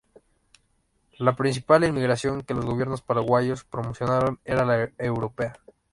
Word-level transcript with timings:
La 1.19 1.35
principal 1.35 1.83
inmigración 1.83 2.41
que 2.41 2.55
los 2.55 2.65
gobiernos 2.65 3.03
paraguayos 3.03 3.63
promocionaron 3.65 4.39
era 4.45 4.65
la 4.65 4.89
europea. 4.97 5.53